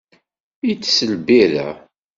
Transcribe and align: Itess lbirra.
Itess 0.71 0.97
lbirra. 1.11 1.69